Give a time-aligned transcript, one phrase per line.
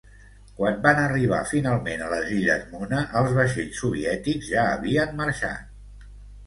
[0.59, 6.13] Quan van arribar finalment a les illes Mona, els vaixells soviètics ja havien marxat.